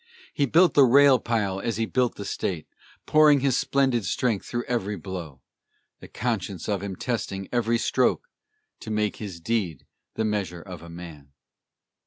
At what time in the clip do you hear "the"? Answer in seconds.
0.73-0.83, 2.15-2.25, 5.99-6.07, 10.15-10.25